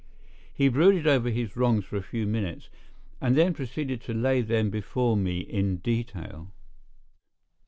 He 0.51 0.67
brooded 0.67 1.05
over 1.05 1.29
his 1.29 1.55
wrongs 1.55 1.85
for 1.85 1.95
a 1.95 2.01
few 2.01 2.25
minutes, 2.25 2.69
and 3.21 3.35
then 3.37 3.53
proceeded 3.53 4.01
to 4.01 4.15
lay 4.15 4.41
them 4.41 4.71
before 4.71 5.15
me 5.15 5.41
in 5.41 5.77
detail. 5.77 6.51